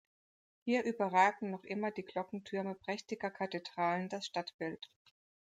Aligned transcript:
Hier 0.65 0.83
überragen 0.85 1.51
noch 1.51 1.63
immer 1.63 1.91
die 1.91 2.01
Glockentürme 2.01 2.73
prächtiger 2.73 3.29
Kathedralen 3.29 4.09
das 4.09 4.25
Stadtbild. 4.25 4.89